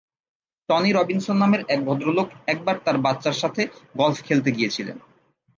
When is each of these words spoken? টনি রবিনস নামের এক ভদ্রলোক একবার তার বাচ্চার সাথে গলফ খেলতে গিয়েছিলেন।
টনি 0.69 0.91
রবিনস 0.91 1.27
নামের 1.31 1.61
এক 1.67 1.79
ভদ্রলোক 1.85 2.27
একবার 2.47 2.75
তার 2.85 2.97
বাচ্চার 2.97 3.35
সাথে 3.41 3.61
গলফ 3.97 4.17
খেলতে 4.23 4.49
গিয়েছিলেন। 4.51 4.97